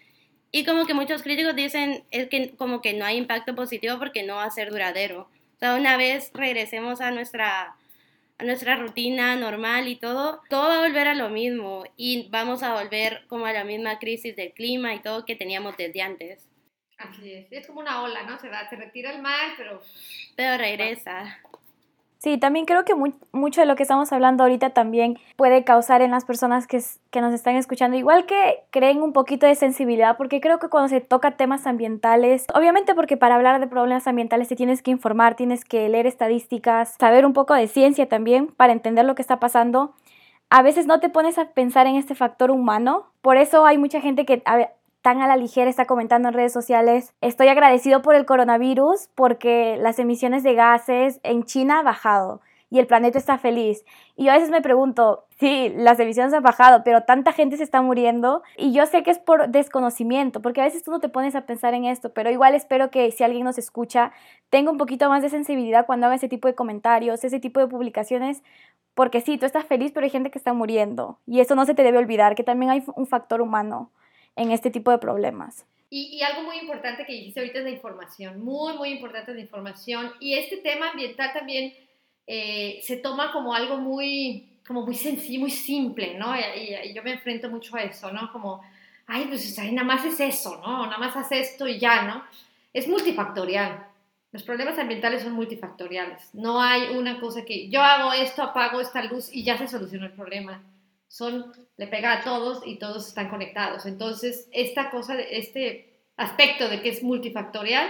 [0.51, 4.23] Y como que muchos críticos dicen es que como que no hay impacto positivo porque
[4.23, 5.29] no va a ser duradero.
[5.55, 7.75] O sea, una vez regresemos a nuestra
[8.43, 12.73] nuestra rutina normal y todo, todo va a volver a lo mismo y vamos a
[12.73, 16.49] volver como a la misma crisis del clima y todo que teníamos desde antes.
[16.97, 18.39] Así es, es como una ola, ¿no?
[18.39, 19.81] Se, va, se retira el mar, pero...
[20.35, 21.39] Pero regresa.
[22.23, 22.93] Sí, también creo que
[23.31, 26.79] mucho de lo que estamos hablando ahorita también puede causar en las personas que,
[27.09, 30.87] que, nos están escuchando, igual que creen un poquito de sensibilidad, porque creo que cuando
[30.87, 35.33] se toca temas ambientales, obviamente porque para hablar de problemas ambientales te tienes que informar,
[35.33, 39.39] tienes que leer estadísticas, saber un poco de ciencia también para entender lo que está
[39.39, 39.95] pasando.
[40.51, 43.99] A veces no te pones a pensar en este factor humano, por eso hay mucha
[43.99, 44.43] gente que
[45.01, 49.77] tan a la ligera está comentando en redes sociales, estoy agradecido por el coronavirus porque
[49.79, 53.83] las emisiones de gases en China han bajado y el planeta está feliz.
[54.15, 57.63] Y yo a veces me pregunto, sí, las emisiones han bajado, pero tanta gente se
[57.63, 61.09] está muriendo y yo sé que es por desconocimiento, porque a veces tú no te
[61.09, 64.13] pones a pensar en esto, pero igual espero que si alguien nos escucha,
[64.49, 67.67] tenga un poquito más de sensibilidad cuando haga ese tipo de comentarios, ese tipo de
[67.67, 68.41] publicaciones,
[68.95, 71.73] porque sí, tú estás feliz, pero hay gente que está muriendo y eso no se
[71.73, 73.91] te debe olvidar, que también hay un factor humano
[74.35, 75.65] en este tipo de problemas.
[75.93, 80.13] Y, algo muy importante que dijiste ahorita es la información, muy, muy importante la información.
[80.21, 81.73] Y este tema ambiental también
[82.27, 86.33] eh, se toma como algo muy, como muy sencillo, muy simple, ¿no?
[86.37, 88.31] Y, yo me enfrento mucho a eso, ¿no?
[88.31, 88.61] Como,
[89.05, 90.85] ay, pues nada más es eso, ¿no?
[90.85, 92.23] Nada más hace esto y ya, ¿no?
[92.71, 93.85] Es multifactorial.
[94.31, 96.33] Los problemas ambientales son multifactoriales.
[96.33, 100.05] No hay una cosa que yo hago esto, apago esta luz y ya se solucionó
[100.05, 100.63] el problema
[101.11, 103.85] son, le pega a todos y todos están conectados.
[103.85, 107.85] Entonces, esta cosa, este aspecto de que es multifactorial,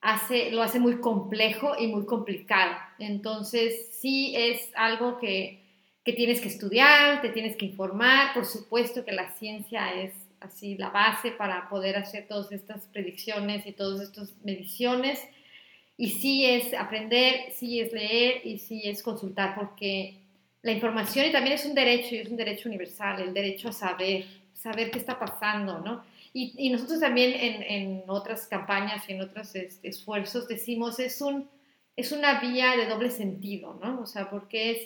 [0.00, 2.74] hace, lo hace muy complejo y muy complicado.
[2.98, 5.66] Entonces, sí es algo que,
[6.02, 8.32] que tienes que estudiar, te tienes que informar.
[8.32, 13.66] Por supuesto que la ciencia es así la base para poder hacer todas estas predicciones
[13.66, 15.22] y todas estas mediciones.
[15.98, 20.25] Y sí es aprender, sí es leer y sí es consultar, porque
[20.66, 23.72] la información y también es un derecho y es un derecho universal, el derecho a
[23.72, 26.02] saber, saber qué está pasando, ¿no?
[26.32, 31.48] Y, nosotros también en, en, otras campañas y en otros esfuerzos decimos es, un,
[31.94, 34.00] es una vía de doble sentido, ¿no?
[34.00, 34.78] O sea, porque es,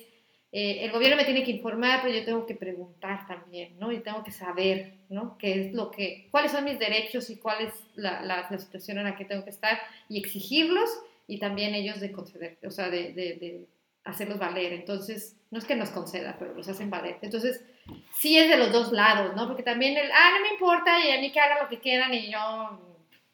[0.52, 3.90] eh, el gobierno me tiene que informar, pero yo tengo que preguntar también, ¿no?
[3.90, 5.38] Y tengo que saber, ¿no?
[5.38, 9.04] ¿Qué es lo que, cuáles son mis derechos y cuál es la, la, situación en
[9.04, 9.78] la que tengo que estar
[10.10, 10.90] y exigirlos
[11.26, 13.66] y también ellos de conceder, o sea, de
[14.04, 14.72] hacerlos valer.
[14.72, 17.18] Entonces, no es que nos conceda, pero los hacen valer.
[17.22, 17.64] Entonces,
[18.12, 19.46] sí es de los dos lados, ¿no?
[19.46, 22.12] Porque también el, ah, no me importa y a mí que hagan lo que quieran
[22.14, 22.38] y yo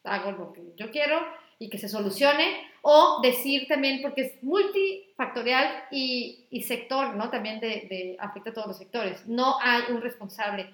[0.05, 1.21] hago lo que yo quiero
[1.59, 7.31] y que se solucione, o decir también, porque es multifactorial y, y sector, ¿no?
[7.31, 9.27] También de, de, afecta a todos los sectores.
[9.27, 10.71] No hay un responsable.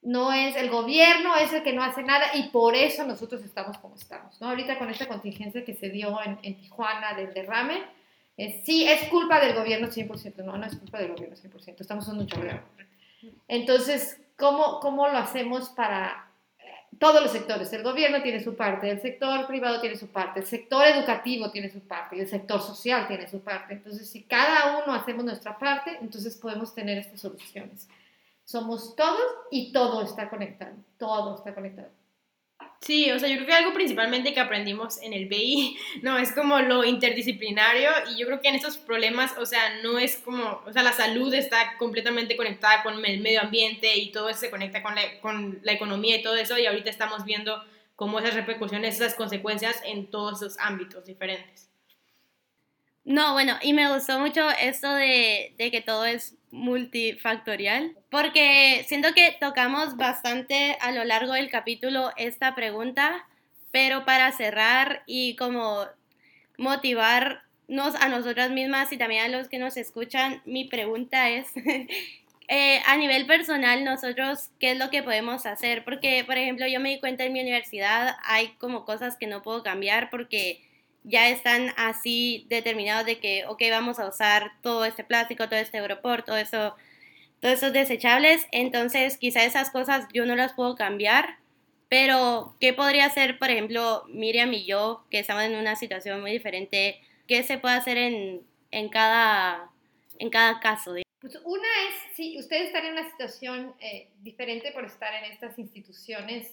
[0.00, 3.78] No es el gobierno, es el que no hace nada y por eso nosotros estamos
[3.78, 4.48] como estamos, ¿no?
[4.48, 7.82] Ahorita con esta contingencia que se dio en, en Tijuana del derrame,
[8.36, 12.18] sí, es culpa del gobierno 100%, no, no es culpa del gobierno 100%, estamos en
[12.18, 12.60] un chorreo.
[13.48, 16.26] Entonces, ¿cómo, ¿cómo lo hacemos para
[16.98, 17.72] todos los sectores.
[17.72, 21.70] El gobierno tiene su parte, el sector privado tiene su parte, el sector educativo tiene
[21.70, 23.74] su parte y el sector social tiene su parte.
[23.74, 27.88] Entonces, si cada uno hacemos nuestra parte, entonces podemos tener estas soluciones.
[28.44, 31.88] Somos todos y todo está conectado, todo está conectado.
[32.86, 36.30] Sí, o sea, yo creo que algo principalmente que aprendimos en el BI, no, es
[36.30, 40.62] como lo interdisciplinario y yo creo que en estos problemas, o sea, no es como,
[40.64, 44.50] o sea, la salud está completamente conectada con el medio ambiente y todo eso se
[44.50, 47.60] conecta con la, con la economía y todo eso y ahorita estamos viendo
[47.96, 51.68] cómo esas repercusiones, esas consecuencias en todos esos ámbitos diferentes.
[53.02, 59.12] No, bueno, y me gustó mucho esto de, de que todo es multifactorial, porque siento
[59.14, 63.26] que tocamos bastante a lo largo del capítulo esta pregunta,
[63.72, 65.86] pero para cerrar y como
[66.56, 71.46] motivarnos a nosotras mismas y también a los que nos escuchan, mi pregunta es,
[72.48, 75.84] eh, a nivel personal, nosotros, ¿qué es lo que podemos hacer?
[75.84, 79.42] Porque, por ejemplo, yo me di cuenta en mi universidad, hay como cosas que no
[79.42, 80.65] puedo cambiar porque
[81.06, 85.78] ya están así determinados de que, ok, vamos a usar todo este plástico, todo este
[85.78, 86.74] aeropuerto, todo eso,
[87.40, 91.38] todos esos desechables, entonces quizá esas cosas yo no las puedo cambiar,
[91.88, 96.32] pero ¿qué podría hacer, por ejemplo, Miriam y yo, que estamos en una situación muy
[96.32, 98.42] diferente, qué se puede hacer en,
[98.72, 99.70] en, cada,
[100.18, 100.92] en cada caso?
[101.20, 105.56] Pues una es, sí, ustedes están en una situación eh, diferente por estar en estas
[105.56, 106.52] instituciones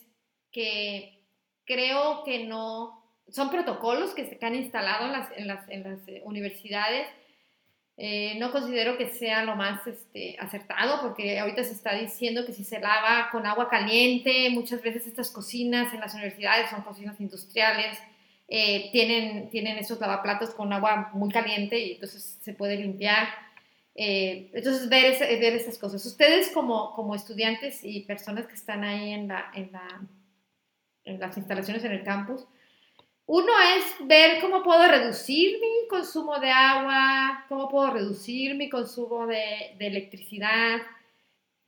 [0.51, 1.19] que
[1.65, 6.07] creo que no son protocolos que se han instalado en las, en las, en las
[6.07, 7.07] eh, universidades.
[7.95, 12.53] Eh, no considero que sea lo más este, acertado porque ahorita se está diciendo que
[12.53, 17.19] si se lava con agua caliente, muchas veces estas cocinas en las universidades son cocinas
[17.21, 17.99] industriales,
[18.47, 23.27] eh, tienen, tienen esos lavaplatos con agua muy caliente y entonces se puede limpiar.
[23.95, 26.03] entonces, ver, ver esas cosas.
[26.03, 30.01] Ustedes como, como estudiantes y personas que están ahí en, la, en, la,
[31.03, 32.47] en las instalaciones en el campus,
[33.25, 39.27] uno es ver cómo puedo reducir mi consumo de agua, cómo puedo reducir mi consumo
[39.27, 40.81] de, electricidad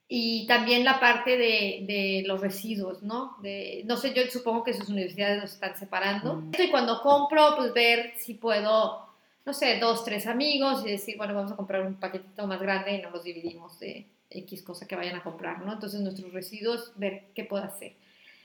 [0.07, 3.37] y también la parte de, los residuos, ¿no?
[3.41, 6.43] De, no sé, yo supongo que sus universidades los están separando.
[6.59, 9.07] Y cuando compro, pues ver si puedo,
[9.45, 12.95] no sé, dos, tres amigos y decir, bueno, vamos a comprar un paquetito más grande
[12.95, 15.71] y nos los dividimos de X cosa que vayan a comprar, ¿no?
[15.71, 17.93] Entonces nuestros residuos, ver qué puedo hacer.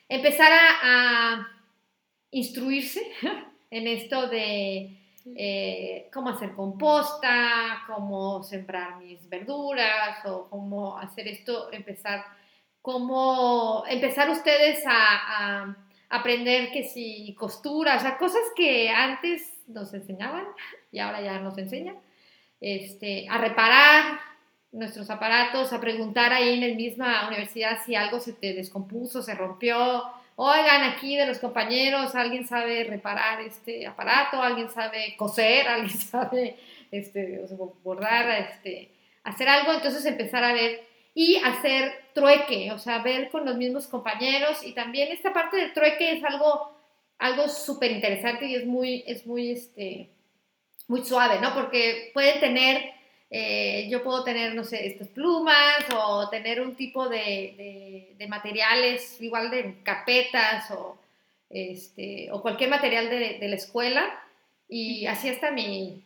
[0.08, 1.59] Empezar a
[2.30, 3.00] instruirse
[3.70, 4.96] en esto de
[5.36, 12.24] eh, cómo hacer composta, cómo sembrar mis verduras o cómo hacer esto, empezar,
[12.80, 15.76] cómo empezar ustedes a,
[16.12, 20.44] aprender que si costura, o sea, cosas que antes nos enseñaban
[20.92, 21.96] y ahora ya nos enseñan,
[22.60, 24.18] este, a reparar
[24.72, 29.34] nuestros aparatos, a preguntar ahí en la misma universidad si algo se te descompuso, se
[29.34, 30.04] rompió,
[30.36, 36.56] oigan, aquí de los compañeros, alguien sabe reparar este aparato, alguien sabe coser, alguien sabe
[36.90, 37.40] este,
[37.82, 38.90] bordar, este,
[39.24, 43.86] hacer algo, entonces empezar a ver y hacer trueque, o sea, ver con los mismos
[43.86, 44.64] compañeros.
[44.64, 46.80] Y también esta parte del trueque es algo
[47.20, 50.10] algo súper interesante y es muy, es muy, este,
[50.88, 51.54] muy suave, ¿no?
[51.54, 52.92] Porque pueden tener
[53.30, 59.20] eh, yo puedo tener, no sé, estas plumas o tener un tipo de, de, materiales,
[59.20, 60.98] igual de carpetas o,
[61.48, 64.20] este, o cualquier material de, de, la escuela.
[64.68, 66.02] Y así está mi,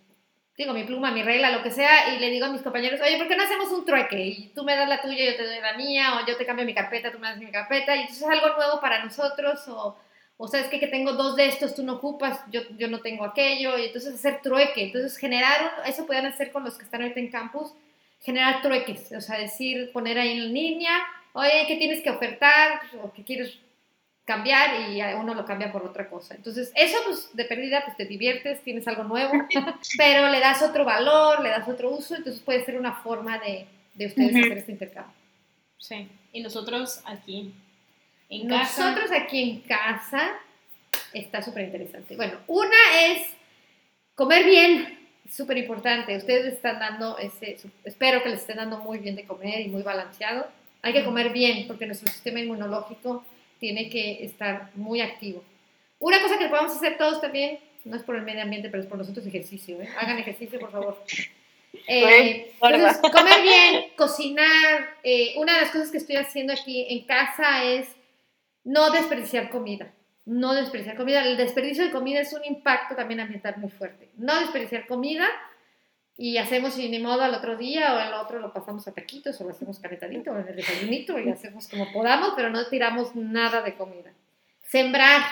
[0.56, 3.16] digo, mi pluma, mi regla, lo que sea, y le digo a mis compañeros, oye,
[3.16, 4.24] ¿por qué no hacemos un trueque?
[4.26, 6.64] Y tú me das la tuya, yo te doy la mía, o yo te cambio
[6.64, 9.96] mi carpeta, tú me das mi carpeta, y entonces es algo nuevo para nosotros, o
[10.36, 13.24] o sabes que, que tengo dos de estos, tú no ocupas, yo, yo no tengo
[13.24, 14.84] aquello, y entonces hacer trueque.
[14.84, 17.72] Entonces generar, eso pueden hacer con los que están ahorita en campus,
[18.20, 20.98] generar trueques, o sea, decir, poner ahí en línea,
[21.34, 22.80] oye, ¿qué tienes que ofertar?
[23.02, 23.58] O ¿qué quieres
[24.24, 24.90] cambiar?
[24.90, 26.34] Y uno lo cambia por otra cosa.
[26.34, 29.32] Entonces, eso, pues, de pérdida, pues te diviertes, tienes algo nuevo,
[29.98, 33.66] pero le das otro valor, le das otro uso, entonces puede ser una forma de,
[33.94, 35.14] de ustedes hacer este intercambio.
[35.78, 37.52] Sí, y nosotros aquí
[38.30, 40.32] nosotros aquí en casa
[41.12, 42.16] está súper interesante.
[42.16, 43.28] Bueno, una es
[44.14, 44.98] comer bien,
[45.30, 46.16] súper importante.
[46.16, 49.68] Ustedes les están dando ese, espero que les estén dando muy bien de comer y
[49.68, 50.46] muy balanceado.
[50.82, 53.24] Hay que comer bien porque nuestro sistema inmunológico
[53.58, 55.42] tiene que estar muy activo.
[55.98, 58.88] Una cosa que podemos hacer todos también, no es por el medio ambiente, pero es
[58.88, 59.80] por nosotros ejercicio.
[59.80, 59.88] ¿eh?
[59.98, 61.02] Hagan ejercicio, por favor.
[61.88, 64.94] Eh, entonces, comer bien, cocinar.
[65.02, 67.88] eh, una de las cosas que estoy haciendo aquí en casa es
[68.64, 69.92] no desperdiciar comida.
[70.24, 71.24] No desperdiciar comida.
[71.24, 74.10] El desperdicio de comida es un impacto también ambiental muy fuerte.
[74.16, 75.28] No desperdiciar comida
[76.16, 79.40] y hacemos y ni modo al otro día o al otro lo pasamos a taquitos
[79.40, 83.14] o lo hacemos calentadito o en el desayunito y hacemos como podamos, pero no tiramos
[83.14, 84.12] nada de comida.
[84.62, 85.22] Sembrar.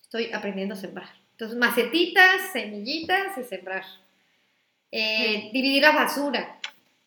[0.00, 1.08] Estoy aprendiendo a sembrar.
[1.32, 3.84] Entonces, macetitas, semillitas y sembrar.
[4.92, 6.55] Eh, dividir la basura.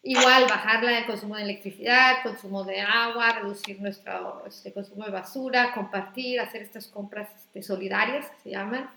[0.01, 5.73] Igual, bajarla el consumo de electricidad, consumo de agua, reducir nuestro este, consumo de basura,
[5.73, 8.89] compartir, hacer estas compras este, solidarias que se llaman.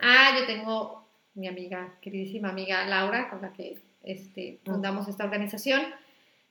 [0.00, 5.82] Ah, yo tengo mi amiga, queridísima amiga Laura, con la que este, fundamos esta organización.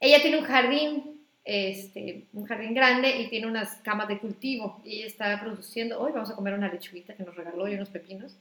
[0.02, 5.04] Ella tiene un jardín, este, un jardín grande y tiene unas camas de cultivo y
[5.04, 8.36] está produciendo, hoy vamos a comer una lechuguita que nos regaló y unos pepinos.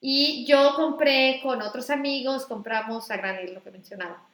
[0.00, 4.26] Y yo compré con otros amigos, compramos a granel, lo que mencionaba.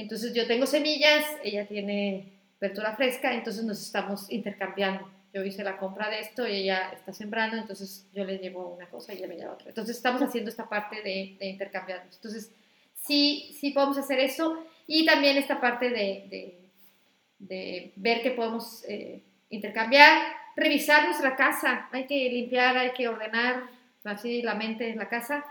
[0.00, 5.10] Entonces yo tengo semillas, ella tiene verdura fresca, entonces nos estamos intercambiando.
[5.32, 8.88] Yo hice la compra de esto y ella está sembrando, entonces yo le llevo una
[8.88, 9.68] cosa y ella me lleva otra.
[9.68, 12.16] Entonces estamos haciendo esta parte de, intercambiarnos.
[12.16, 12.50] Entonces
[12.94, 20.32] sí, sí podemos hacer eso y también esta parte de ver que podemos eh, intercambiar,
[20.56, 21.88] revisar nuestra casa.
[21.92, 23.64] Hay que limpiar, hay que ordenar
[24.04, 25.44] así la mente en la casa,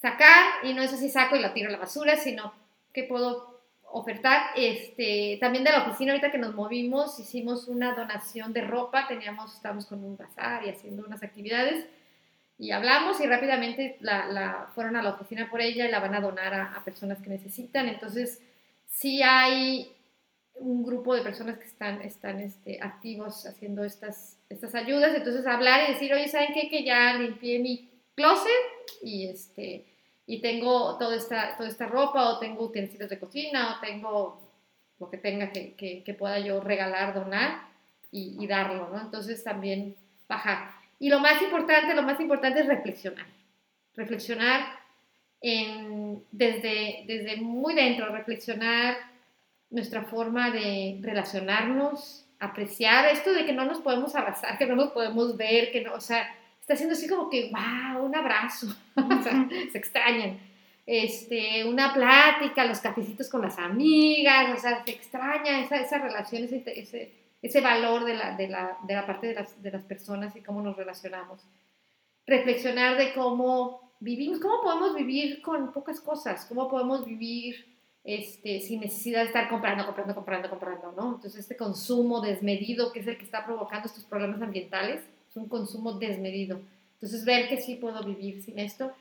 [0.00, 2.52] sacar y no es así saco y la tiro a la basura, sino
[2.92, 3.51] que puedo
[3.92, 4.50] ofertar.
[4.56, 9.54] Este, también de la oficina, ahorita que nos movimos, hicimos una donación de ropa, teníamos,
[9.54, 11.86] estábamos con un bazar y haciendo unas actividades,
[12.58, 16.14] y hablamos y rápidamente la, la fueron a la oficina por ella y la van
[16.14, 17.88] a donar a, a, personas que necesitan.
[17.88, 18.40] Entonces,
[18.86, 19.92] sí hay
[20.54, 25.16] un grupo de personas que están, están este, activos haciendo estas, estas ayudas.
[25.16, 26.68] Entonces, hablar y decir, oye, ¿saben qué?
[26.68, 28.46] Que ya limpié mi closet
[29.02, 29.91] y este
[30.26, 34.40] y tengo toda esta, toda esta ropa o tengo utensilios de cocina o tengo
[34.98, 37.64] lo que tenga que, que, que pueda yo regalar, donar
[38.10, 39.00] y, y, darlo, ¿no?
[39.00, 39.96] Entonces también
[40.28, 40.70] bajar.
[40.98, 43.26] Y lo más importante, lo más importante es reflexionar.
[43.96, 44.78] Reflexionar
[45.40, 48.96] en, desde, desde muy dentro, reflexionar
[49.70, 54.92] nuestra forma de relacionarnos, apreciar esto de que no nos podemos abrazar, que no nos
[54.92, 56.28] podemos ver, que no, o sea,
[56.62, 60.38] está haciendo así como que, wow, un abrazo, o sea, se extrañan.
[60.86, 66.44] Este, una plática, los cafecitos con las amigas, o sea, se extraña esa, esa relación,
[66.44, 69.82] ese, ese, ese valor de la, de, la, de la parte de las, de las
[69.82, 71.40] personas y cómo nos relacionamos.
[72.26, 78.80] Reflexionar de cómo vivimos, cómo podemos vivir con pocas cosas, cómo podemos vivir este, sin
[78.80, 81.14] necesidad de estar comprando, comprando, comprando, comprando, ¿no?
[81.16, 85.48] Entonces, este consumo desmedido que es el que está provocando estos problemas ambientales, es un
[85.48, 86.60] consumo desmedido.
[86.94, 88.92] Entonces, ver que sí puedo vivir sin esto.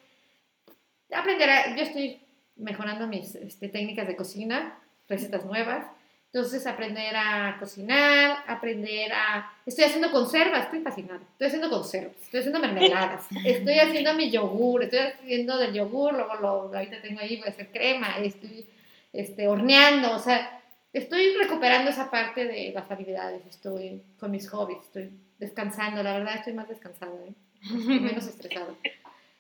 [1.13, 2.21] Aprender a, yo estoy
[2.55, 5.85] mejorando mis este, técnicas de cocina, recetas nuevas.
[6.27, 9.51] Entonces, aprender a cocinar, aprender a...
[9.65, 11.19] Estoy haciendo conservas, estoy fascinada.
[11.33, 16.35] Estoy haciendo conservas, estoy haciendo mermeladas, estoy haciendo mi yogur, estoy haciendo del yogur, luego
[16.35, 18.65] lo, ahorita tengo ahí, voy a hacer crema, estoy
[19.11, 20.60] este, horneando, o sea,
[20.93, 26.35] estoy recuperando esa parte de las habilidades, estoy con mis hobbies, estoy descansando, la verdad
[26.37, 27.33] estoy más descansada, ¿eh?
[27.63, 28.73] estoy menos estresada.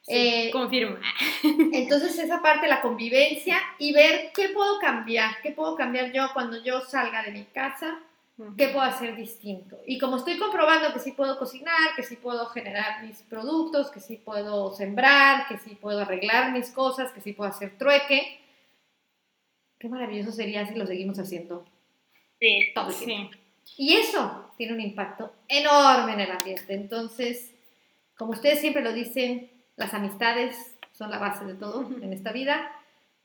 [0.03, 0.97] Sí, eh, confirmo.
[1.73, 6.61] Entonces esa parte, la convivencia y ver qué puedo cambiar, qué puedo cambiar yo cuando
[6.63, 7.99] yo salga de mi casa,
[8.57, 9.77] qué puedo hacer distinto.
[9.85, 13.99] Y como estoy comprobando que sí puedo cocinar, que sí puedo generar mis productos, que
[13.99, 18.40] sí puedo sembrar, que sí puedo arreglar mis cosas, que sí puedo hacer trueque,
[19.81, 21.65] qué maravilloso sería si lo seguimos haciendo
[22.39, 23.33] sí, todo el tiempo.
[23.63, 23.73] Sí.
[23.77, 26.73] Y eso tiene un impacto enorme en el ambiente.
[26.75, 27.51] Entonces,
[28.15, 32.71] como ustedes siempre lo dicen, las amistades son la base de todo en esta vida.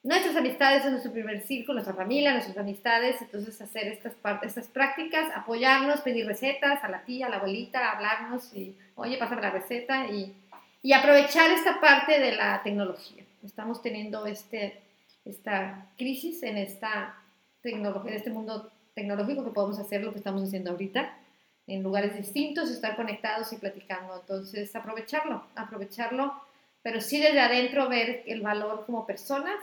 [0.03, 3.21] Nuestras amistades son nuestro primer círculo, nuestra familia, nuestras amistades.
[3.21, 8.55] Entonces, hacer estas, estas prácticas, apoyarnos, pedir recetas a la tía, a la abuelita, hablarnos
[8.55, 10.33] y, oye, pásame la receta y,
[10.83, 13.25] y aprovechar esta parte de la tecnología.
[13.45, 14.86] Estamos teniendo este,
[15.27, 17.17] esta crisis en esta
[17.61, 21.17] tecnología, en este mundo tecnológico que podemos hacer lo que estamos haciendo ahorita
[21.67, 24.21] en lugares distintos, estar conectados y platicando.
[24.21, 26.33] Entonces, aprovecharlo, aprovecharlo,
[26.83, 29.59] pero sí desde adentro ver el valor como personas,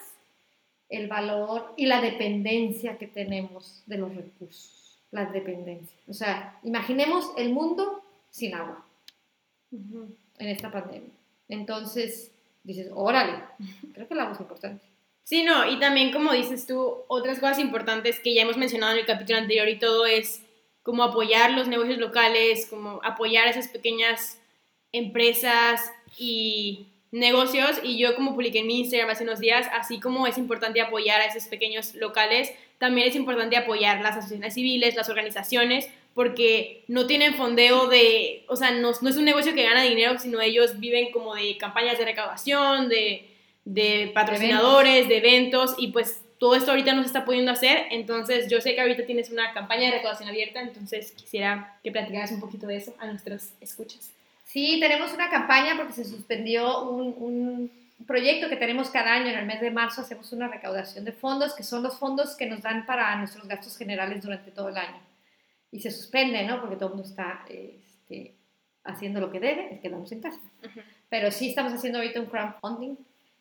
[0.89, 5.97] el valor y la dependencia que tenemos de los recursos, la dependencia.
[6.07, 8.85] O sea, imaginemos el mundo sin agua
[9.71, 10.15] uh -huh.
[10.39, 11.09] en esta pandemia.
[11.47, 12.31] Entonces,
[12.63, 13.41] dices, órale,
[13.93, 14.92] creo que la voz es importante.
[15.23, 18.99] Sí, no, y también como dices tú, otras cosas importantes que ya hemos mencionado en
[18.99, 20.43] el capítulo anterior y todo es
[20.83, 24.39] como apoyar los negocios locales, como apoyar esas pequeñas
[24.91, 27.79] empresas y negocios.
[27.83, 31.21] Y yo como publiqué en mi Instagram hace unos días, así como es importante apoyar
[31.21, 37.07] a esos pequeños locales, también es importante apoyar las asociaciones civiles, las organizaciones, porque no
[37.07, 40.79] tienen fondeo de, o sea, no, no es un negocio que gana dinero, sino ellos
[40.79, 43.32] viven como de campañas de recaudación, de,
[43.65, 48.49] de patrocinadores, de eventos, y pues todo esto ahorita no se está pudiendo hacer, entonces
[48.49, 52.41] yo sé que ahorita tienes una campaña de recaudación abierta, entonces quisiera que platicaras un
[52.41, 54.11] poquito de eso a nuestros escuchas.
[54.43, 57.71] Sí, tenemos una campaña porque se suspendió un, un
[58.05, 59.27] proyecto que tenemos cada año.
[59.27, 62.45] En el mes de marzo hacemos una recaudación de fondos, que son los fondos que
[62.45, 64.99] nos dan para nuestros gastos generales durante todo el año.
[65.71, 66.59] Y se suspende, ¿no?
[66.59, 68.35] Porque todo el mundo está este,
[68.83, 70.39] haciendo lo que debe, es quedamos en casa.
[71.09, 72.95] Pero sí estamos haciendo ahorita un crowdfunding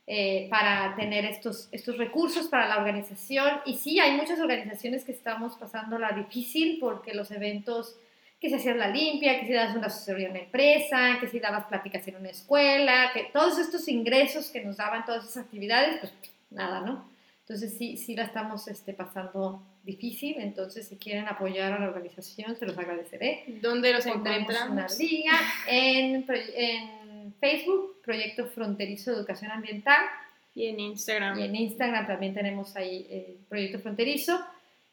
[0.07, 3.61] eh, para tener estos, estos recursos para la organización.
[3.65, 7.97] Y sí, hay muchas organizaciones que estamos pasando la difícil porque los eventos
[8.41, 11.39] que se hacía la limpia, que si dabas una asesoría en una empresa, que si
[11.39, 16.01] dabas pláticas en una escuela, que todos estos ingresos que nos daban todas esas actividades,
[16.01, 16.13] pues
[16.51, 17.09] nada, ¿no?
[17.43, 22.57] Entonces sí, sí la estamos este, pasando difícil, entonces si quieren apoyar a la organización,
[22.57, 23.45] se los agradeceré.
[23.61, 24.73] ¿Dónde los Formamos encontramos?
[24.73, 25.33] Una liga
[25.69, 26.25] en,
[26.57, 27.03] en
[27.43, 29.99] Facebook, Proyecto Fronterizo de Educación Ambiental,
[30.55, 31.39] Y en Instagram.
[31.41, 34.39] y en Instagram también tenemos ahí eh, Proyecto Fronterizo.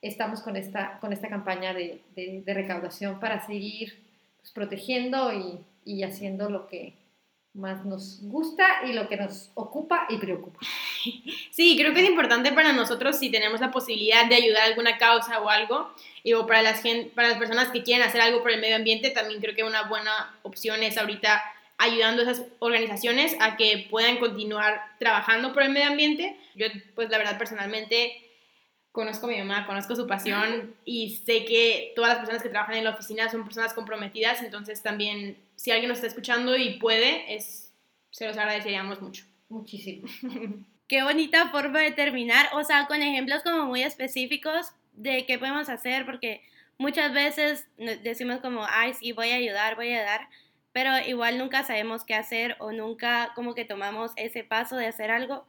[0.02, 4.00] Estamos con esta, con esta campaña de, de- de recaudación para seguir
[4.40, 6.94] pues, protegiendo y, y haciendo lo que
[7.54, 10.60] más nos gusta y lo que nos ocupa y preocupa.
[11.52, 14.98] Sí, creo que es importante para nosotros si tenemos la posibilidad de ayudar a alguna
[14.98, 15.94] causa o algo,
[16.24, 16.82] y o para las,
[17.16, 19.84] para las personas que quieren hacer algo por el medio ambiente, también creo que una
[19.84, 20.12] buena
[20.44, 21.42] opción es ahorita
[21.80, 26.38] ayudando a esas organizaciones a que puedan continuar trabajando por el medio ambiente.
[26.54, 28.22] Yo, pues la verdad, personalmente
[28.92, 32.76] conozco a mi mamá, conozco su pasión y sé que todas las personas que trabajan
[32.76, 37.34] en la oficina son personas comprometidas, entonces también si alguien nos está escuchando y puede,
[37.34, 37.74] es,
[38.12, 39.26] se los agradeceríamos mucho.
[39.48, 40.08] Muchísimo.
[40.88, 45.70] Qué bonita forma de terminar, o sea, con ejemplos como muy específicos de qué podemos
[45.70, 46.42] hacer, porque
[46.80, 50.28] muchas veces decimos como, ay, sí, voy a ayudar, voy a dar,
[50.72, 55.12] pero igual nunca sabemos qué hacer o nunca como que tomamos ese paso de hacer
[55.12, 55.46] algo.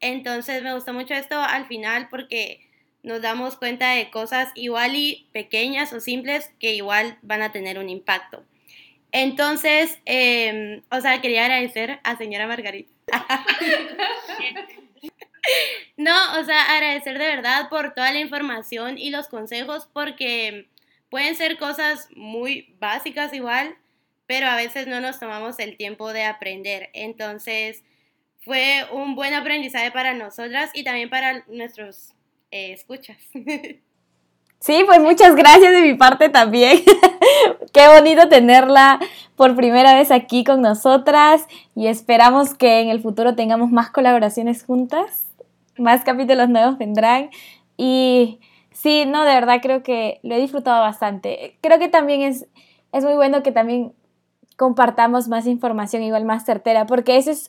[0.00, 2.60] Entonces me gustó mucho esto al final porque
[3.02, 7.78] nos damos cuenta de cosas igual y pequeñas o simples que igual van a tener
[7.78, 8.44] un impacto.
[9.12, 12.90] Entonces, em, o sea, quería agradecer a señora Margarita.
[15.96, 20.68] No, o sea, agradecer de verdad por toda la información y los consejos porque
[21.10, 23.76] pueden ser cosas muy básicas igual,
[24.28, 26.90] pero a veces no nos tomamos el tiempo de aprender.
[26.92, 27.82] Entonces,
[28.44, 32.14] fue un buen aprendizaje para nosotras y también para nuestros
[32.52, 33.16] eh, escuchas.
[34.60, 36.82] Sí, pues muchas gracias de mi parte también.
[37.72, 38.98] Qué bonito tenerla
[39.36, 44.64] por primera vez aquí con nosotras y esperamos que en el futuro tengamos más colaboraciones
[44.64, 45.28] juntas,
[45.76, 47.30] más capítulos nuevos vendrán
[47.76, 48.40] y
[48.72, 51.56] sí, no, de verdad creo que lo he disfrutado bastante.
[51.60, 52.48] Creo que también es,
[52.90, 53.92] es muy bueno que también
[54.58, 57.48] compartamos más información igual más certera, porque eso es...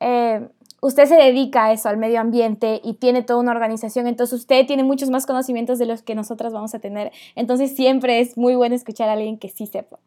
[0.00, 0.48] eh,
[0.80, 4.66] usted se dedica a eso, al medio ambiente, y tiene toda una organización, entonces usted
[4.66, 7.12] tiene muchos más conocimientos de los que nosotras vamos a tener.
[7.34, 9.98] Entonces siempre es muy bueno escuchar a alguien que sí sepa.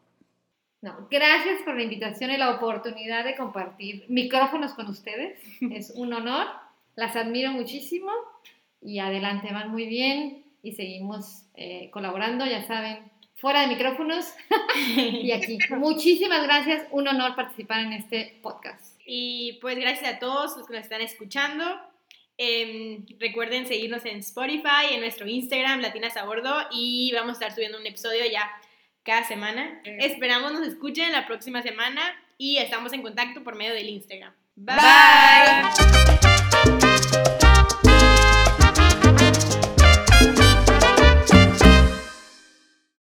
[0.81, 5.37] No, gracias por la invitación y la oportunidad de compartir micrófonos con ustedes.
[5.71, 6.47] Es un honor,
[6.95, 8.11] las admiro muchísimo
[8.81, 12.99] y adelante, van muy bien y seguimos eh, colaborando, ya saben,
[13.39, 14.33] fuera de micrófonos
[14.97, 15.57] y aquí.
[15.69, 18.99] Muchísimas gracias, un honor participar en este podcast.
[19.05, 21.65] Y pues gracias a todos los que nos están escuchando.
[22.37, 27.53] Em, recuerden seguirnos en Spotify, en nuestro Instagram, Latinas a Bordo, y vamos a estar
[27.53, 28.49] subiendo un episodio ya
[29.03, 29.81] cada semana.
[29.83, 32.01] Esperamos nos escuchen la próxima semana
[32.37, 34.33] y estamos en contacto por medio del Instagram.
[34.55, 34.75] Bye.